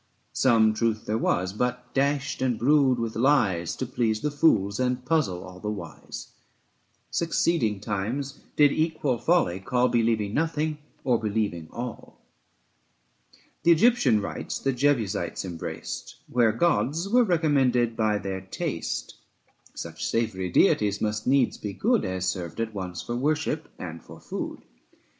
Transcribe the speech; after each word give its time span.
Some 0.33 0.73
truth 0.73 1.05
there 1.05 1.19
was, 1.19 1.53
but 1.53 1.93
dashed 1.93 2.41
and 2.41 2.57
brewed 2.57 2.97
with 2.97 3.15
lies 3.15 3.75
To 3.75 3.85
please 3.85 4.21
the 4.21 4.31
fools 4.31 4.79
and 4.79 5.05
puzzle 5.05 5.43
all 5.43 5.59
the 5.59 5.69
wise: 5.69 6.33
115 7.11 7.11
Succeeding 7.11 7.79
times 7.79 8.39
did 8.55 8.71
equal 8.71 9.19
folly 9.19 9.59
call 9.59 9.89
Believing 9.89 10.33
nothing 10.33 10.79
or 11.03 11.19
believing 11.19 11.69
all. 11.71 12.19
The 13.61 13.71
Egyptian 13.73 14.21
rites 14.21 14.57
the 14.57 14.73
Jebusites 14.73 15.45
embraced, 15.45 16.15
Where 16.27 16.51
gods 16.51 17.07
were 17.07 17.23
recommended 17.23 17.95
by 17.95 18.17
their 18.17 18.41
taste; 18.41 19.17
Such 19.75 20.03
savoury 20.07 20.49
deities 20.49 20.99
must 20.99 21.27
needs 21.27 21.59
be 21.59 21.73
good 21.73 22.01
120 22.01 22.17
As 22.17 22.25
served 22.25 22.59
at 22.59 22.73
once 22.73 23.03
for 23.03 23.15
worship 23.15 23.69
and 23.77 24.01
for 24.03 24.19
food. 24.19 24.63